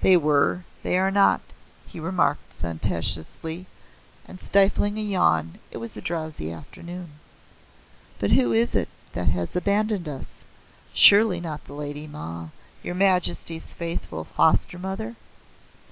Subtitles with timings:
[0.00, 1.40] "They were; they are not,"
[1.86, 3.66] he remarked sententiously
[4.26, 7.10] and stifling a yawn; it was a drowsy afternoon.
[8.18, 10.38] "But who is it that has abandoned us?
[10.92, 12.48] Surely not the Lady Ma
[12.82, 15.14] your Majesty's faithful foster mother?"